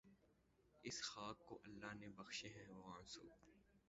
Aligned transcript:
اس 0.83 1.01
خاک 1.01 1.45
کو 1.45 1.59
اللہ 1.63 1.93
نے 1.93 2.07
بخشے 2.15 2.49
ہیں 2.49 2.67
وہ 2.67 2.93
آنسو 2.93 3.27